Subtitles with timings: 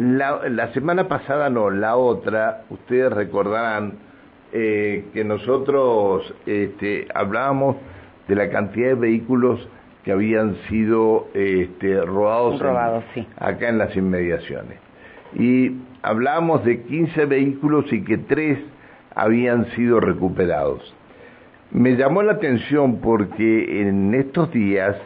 [0.00, 3.98] La, la semana pasada, no, la otra, ustedes recordarán
[4.50, 7.76] eh, que nosotros este, hablábamos
[8.26, 9.68] de la cantidad de vehículos
[10.02, 12.62] que habían sido este, robados,
[13.36, 14.78] acá en las inmediaciones.
[15.34, 18.58] Y hablábamos de 15 vehículos y que tres
[19.14, 20.94] habían sido recuperados.
[21.72, 24.96] Me llamó la atención porque en estos días,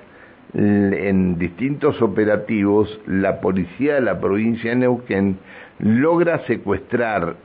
[0.55, 5.39] en distintos operativos, la policía de la provincia de Neuquén
[5.81, 7.37] logra secuestrar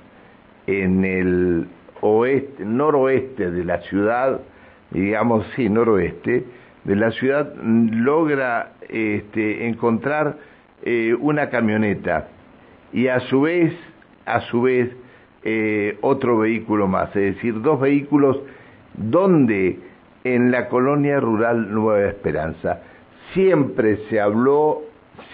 [0.68, 1.68] en el
[2.02, 4.42] oeste, noroeste de la ciudad,
[4.92, 6.46] digamos, sí, noroeste,
[6.84, 10.38] de la ciudad, logra este, encontrar
[10.84, 12.28] eh, una camioneta
[12.94, 13.74] y a su vez,
[14.26, 14.96] a su vez,
[15.44, 18.40] eh, otro vehículo más, es decir, dos vehículos
[18.94, 19.80] donde
[20.24, 22.82] en la colonia rural Nueva Esperanza
[23.34, 24.82] siempre se habló,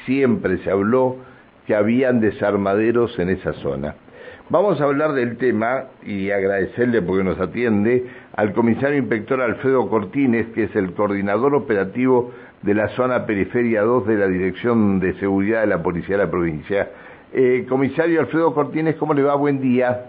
[0.06, 1.18] siempre se habló
[1.66, 3.96] que habían desarmaderos en esa zona.
[4.50, 10.48] Vamos a hablar del tema y agradecerle porque nos atiende al comisario inspector Alfredo Cortines,
[10.54, 15.62] que es el coordinador operativo de la zona periferia 2 de la Dirección de Seguridad
[15.62, 16.90] de la Policía de la provincia.
[17.34, 19.34] Eh, comisario Alfredo Cortines, ¿cómo le va?
[19.34, 20.06] Buen día.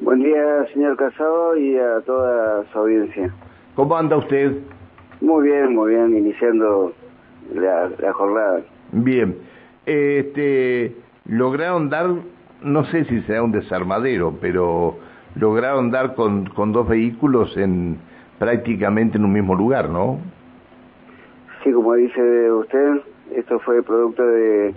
[0.00, 3.32] Buen día, señor Casado, y a toda su audiencia.
[3.74, 4.52] ¿Cómo anda usted?
[5.22, 6.92] Muy bien, muy bien, iniciando
[7.54, 8.62] la, jornada.
[8.92, 9.36] Bien.
[9.84, 10.94] Este,
[11.26, 12.06] ¿Lograron dar,
[12.62, 14.96] no sé si será un desarmadero, pero
[15.34, 17.98] lograron dar con, con dos vehículos en
[18.38, 20.18] prácticamente en un mismo lugar, ¿no?
[21.62, 23.00] Sí, como dice usted,
[23.34, 24.74] esto fue producto de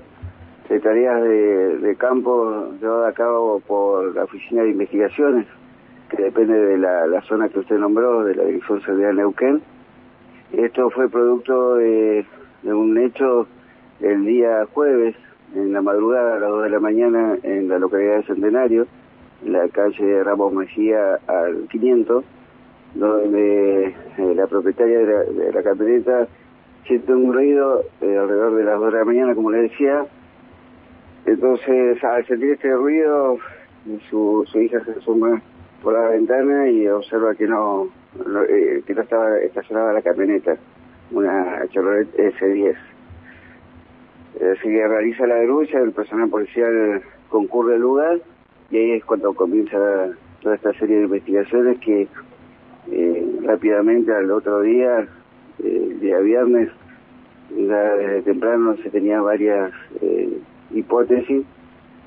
[0.70, 5.47] de tareas de, campo llevadas a cabo por la Oficina de Investigaciones,
[6.09, 9.62] que depende de la, zona que usted nombró, de la Dirección Seguridad de Neuquén.
[10.53, 12.25] Esto fue producto de,
[12.64, 13.48] un hecho
[14.02, 15.16] el día jueves,
[15.56, 18.88] en la madrugada a las 2 de la mañana, en la localidad de Centenario,
[19.46, 22.24] en la calle Ramos Mejía al 500,
[22.96, 26.28] donde eh, la propietaria de la, camioneta
[26.86, 30.06] siente un ruido eh, alrededor de las 2 de la mañana, como le decía,
[31.25, 33.38] entonces, al sentir este ruido,
[34.09, 35.42] su, hija se suma
[35.84, 37.88] por la ventana y observa que no,
[38.50, 40.58] eh, que no estaba estacionada la camioneta,
[41.12, 42.75] una Chevrolet S10.
[44.36, 48.20] Así que realiza la denuncia, el personal policial concurre al lugar
[48.72, 49.78] y ahí es cuando comienza
[50.42, 52.08] toda esta serie de investigaciones que
[52.92, 55.08] eh, rápidamente al otro día,
[55.64, 56.69] eh, el día viernes,
[57.50, 59.72] desde temprano se tenía varias
[60.72, 61.46] hipótesis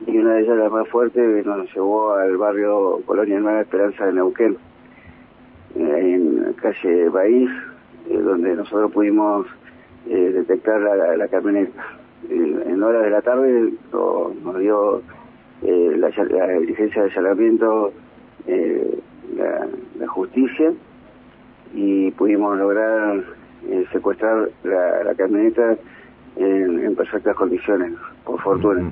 [0.06, 4.12] y una de ellas, la más fuerte, nos llevó al barrio Colonia Nueva Esperanza de
[4.14, 4.56] Neuquén,
[5.76, 7.50] eh, en calle País,
[8.08, 9.46] eh, donde nosotros pudimos
[10.08, 11.82] eh, detectar la, camioneta.
[12.28, 15.02] en horas de la tarde nos dio
[15.62, 17.92] la, la, diligencia de allanamiento
[19.36, 19.66] la,
[19.98, 20.72] la, justicia
[21.74, 23.22] y pudimos lograr
[23.92, 25.76] secuestrar la camioneta
[26.36, 27.92] en, perfectas condiciones,
[28.24, 28.90] por fortuna.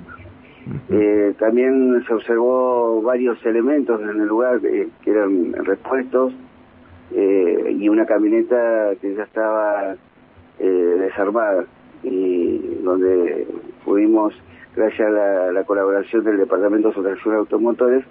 [0.91, 6.33] Eh, también se observó varios elementos en el lugar que, eran repuestos
[7.15, 9.95] eh, y una camioneta que ya estaba
[10.59, 11.65] eh, desarmada
[12.03, 13.47] y donde
[13.85, 14.35] pudimos,
[14.75, 18.05] gracias a la, colaboración del Departamento de Sustracción de Automotores,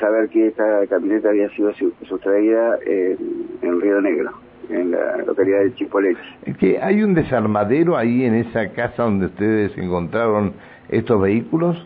[0.00, 1.72] saber que esta camioneta había sido
[2.08, 4.32] sustraída en Río Negro
[4.70, 6.20] en la localidad de Chipolete.
[6.58, 10.52] que ¿Hay un desarmadero ahí en esa casa donde ustedes encontraron
[10.88, 11.76] estos vehículos?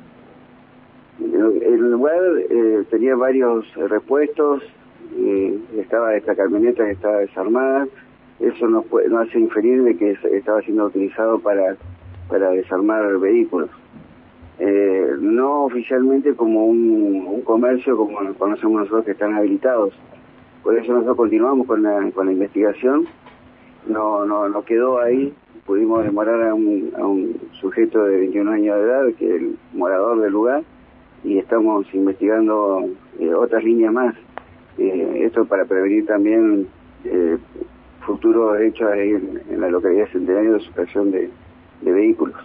[1.20, 2.18] El lugar
[2.50, 4.68] eh, tenía varios repuestos, eh,
[5.78, 7.86] estaba esta camioneta que estaba desarmada,
[8.40, 11.76] eso no, no hace inferir de que estaba siendo utilizado para,
[12.52, 13.70] desarmar vehículos.
[14.58, 19.92] Eh, no oficialmente como un, comercio como conocemos nosotros que están habilitados,
[20.66, 23.06] por eso nosotros continuamos con la, con la investigación.
[23.86, 25.32] No, no, no quedó ahí.
[25.64, 29.56] Pudimos demorar a un, a un sujeto de 21 años de edad, que es el
[29.74, 30.64] morador del lugar,
[31.22, 32.84] y estamos investigando
[33.20, 34.16] eh, otras líneas más.
[34.78, 36.66] Eh, esto para prevenir también
[37.04, 37.38] eh,
[38.00, 41.30] futuros hechos ahí en, la localidad centenario de supresión de,
[41.82, 42.40] vehículos.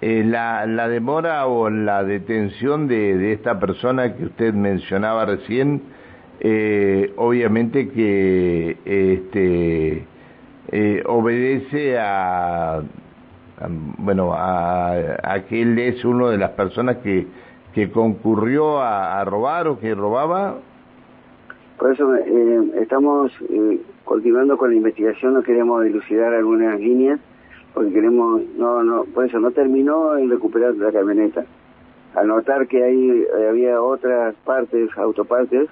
[0.00, 5.82] Eh, la, la demora o la detención de, de esta persona que usted mencionaba recién,
[6.40, 10.04] eh, obviamente que este,
[10.70, 12.80] eh, obedece a,
[13.98, 17.26] bueno, a, a, que él es uno de las personas que,
[17.74, 20.56] que concurrió a, robar o que robaba.
[21.78, 23.32] Por eso estamos
[24.04, 27.20] continuando con la investigación, no queremos dilucidar algunas líneas
[27.74, 31.44] porque queremos, no, no, por eso no terminó en recuperar la camioneta.
[32.14, 35.68] Al notar que ahí había otras partes, autopartes,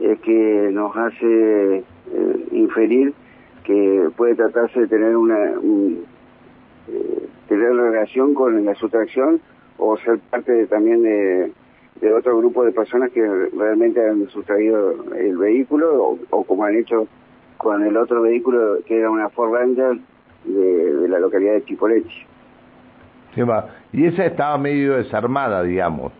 [0.00, 3.12] es que nos hace eh, inferir
[3.64, 5.44] que puede tratarse de tener una
[6.88, 9.40] eh, tener relación con la sustracción
[9.78, 11.52] o ser parte también de,
[12.00, 13.26] de, otro grupo de personas que
[13.56, 17.06] realmente han sustraído el vehículo o, como han hecho
[17.56, 19.98] con el otro vehículo que era una Ford Ranger
[20.44, 22.26] de, la localidad de Chipoletti.
[23.92, 26.12] Y esa estaba medio desarmada, digamos.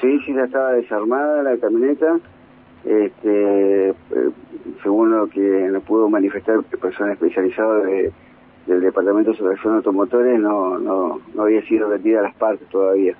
[0.00, 2.18] Sí, sí, ya estaba desarmada la camioneta.
[2.84, 3.94] Este, eh,
[4.82, 8.12] según lo que nos pudo manifestar personas especializadas de,
[8.66, 13.14] del Departamento de Sustracción de Automotores, no, no, no había sido vendida las partes todavía.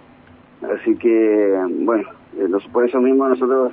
[0.62, 2.08] Así que, bueno,
[2.38, 3.72] eh, por eso mismo nosotros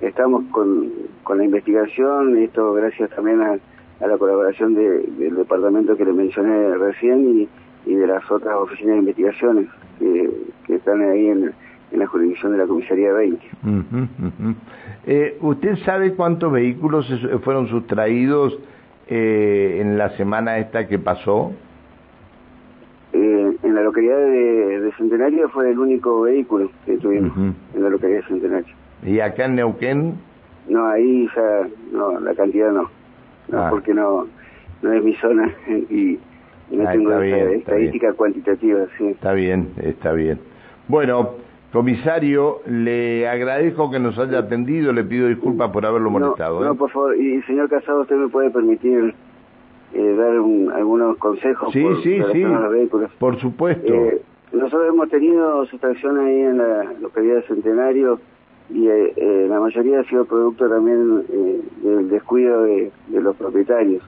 [0.00, 0.90] estamos con,
[1.22, 3.58] con la investigación, esto gracias también a,
[4.06, 7.48] la colaboración del departamento que le mencioné recién
[7.86, 9.68] y, de las otras oficinas de investigaciones
[9.98, 11.52] que, están ahí en,
[11.92, 13.46] la jurisdicción de la Comisaría 20.
[15.06, 17.06] Eh, ¿Usted sabe cuántos vehículos
[17.44, 18.58] fueron sustraídos
[19.08, 21.52] eh, en la semana esta que pasó?
[23.12, 28.20] Eh, en la localidad de, Centenario fue el único vehículo que tuvimos en la localidad
[28.20, 28.74] de Centenario.
[29.04, 30.14] ¿Y acá en Neuquén?
[30.68, 32.90] No, ahí ya, no, la cantidad no.
[33.48, 33.70] no ah.
[33.70, 34.26] Porque no,
[34.82, 36.18] no es mi zona y,
[36.70, 38.86] no ah, tengo esa estadística cuantitativa.
[38.98, 39.08] Sí.
[39.08, 40.38] Está bien, está bien.
[40.88, 41.34] Bueno,
[41.74, 46.64] Comisario, le agradezco que nos haya atendido, le pido disculpas por haberlo molestado.
[46.64, 46.76] No, ¿eh?
[46.76, 49.12] por favor, y señor Casado, ¿usted me puede permitir
[49.92, 50.34] eh, dar
[50.78, 53.10] algunos consejos sí, sí, sí, los vehículos?
[53.18, 53.92] Por supuesto.
[53.92, 54.22] Eh,
[54.52, 58.20] nosotros hemos tenido sustracción ahí en la localidad de Centenario
[58.70, 58.86] y
[59.48, 61.24] la mayoría ha sido producto también
[61.82, 64.00] del descuido de, los propietarios.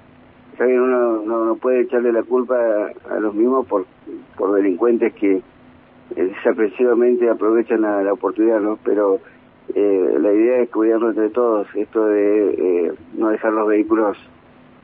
[0.60, 2.54] uno no, puede echarle la culpa
[3.10, 3.86] a, los mismos por,
[4.36, 5.42] por delincuentes que
[6.14, 8.78] desapreciadamente aprovechan la, oportunidad, ¿no?
[8.84, 9.20] Pero
[9.74, 14.16] eh, la idea es cuidarnos entre todos, esto de eh, no dejar los vehículos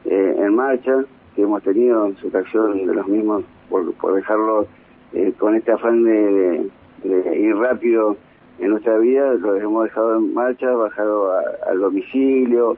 [0.04, 1.04] eh, en marcha,
[1.36, 4.66] que hemos tenido en su tracción de los mismos, por, por dejarlos
[5.12, 6.68] eh, con este afán de,
[7.04, 8.16] de, ir rápido
[8.58, 11.32] en nuestra vida, los hemos dejado en marcha, bajado
[11.66, 12.76] al domicilio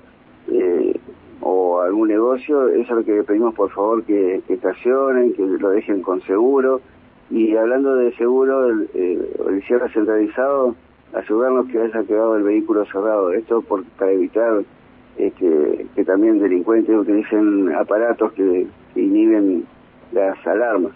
[0.49, 0.99] eh,
[1.41, 5.71] o algún negocio, eso es lo que pedimos por favor que, que estacionen, que lo
[5.71, 6.81] dejen con seguro
[7.31, 10.75] y hablando de seguro, el, el, cierre centralizado,
[11.15, 13.33] asegurarnos que haya quedado el vehículo cerrado.
[13.33, 14.63] Esto por, para evitar
[15.17, 18.67] este, que también delincuentes utilicen aparatos que,
[18.97, 19.65] inhiben
[20.13, 20.93] las alarmas.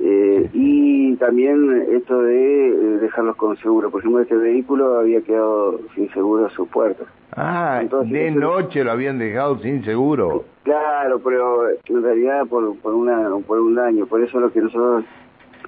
[0.00, 3.90] Eh, y también esto de eh, dejarlos con seguro.
[3.90, 7.04] Por ejemplo, este vehículo había quedado sin seguro a su puerta.
[7.36, 10.44] Ah, de noche lo habían dejado sin seguro.
[10.62, 14.06] Claro, pero en realidad por, por, una, por un daño.
[14.06, 15.04] Por eso lo que nosotros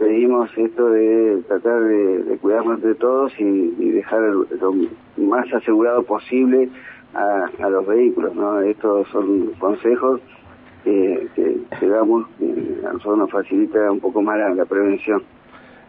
[0.00, 4.74] pedimos esto de tratar de, cuidarnos entre todos y, dejar lo
[5.18, 6.70] más asegurado posible
[7.14, 8.34] a, los vehículos.
[8.34, 8.60] ¿no?
[8.62, 10.20] Estos son consejos
[10.84, 12.26] que, que, damos,
[12.88, 15.22] a nosotros nos facilita un poco más la, prevención.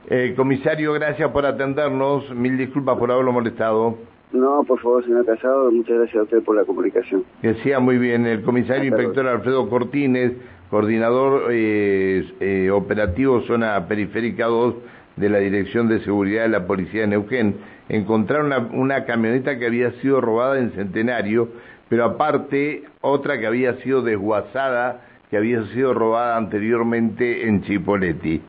[0.10, 2.30] Eh, comisario, gracias por atendernos.
[2.36, 3.98] Mil disculpas por haberlo molestado.
[4.34, 7.24] No, por favor, señor Casado, muchas gracias a usted por la comunicación.
[7.42, 8.26] Que sea muy bien.
[8.26, 10.34] El comisario inspector Alfredo Cortines
[10.72, 14.76] coordinador eh, eh, operativo zona periférica 2
[15.18, 17.58] de la Dirección de Seguridad de la Policía de Neuquén,
[17.90, 21.50] encontraron una, camioneta que había sido robada en Centenario,
[21.90, 28.42] pero aparte otra que había sido desguazada, que había sido robada anteriormente en Chipoleti.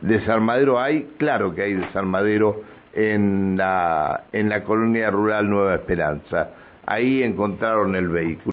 [0.00, 1.08] ¿Desarmadero hay?
[1.18, 2.62] Claro que hay desarmadero
[2.94, 6.50] en la, en la colonia rural Nueva Esperanza.
[6.86, 8.52] Ahí encontraron el vehículo.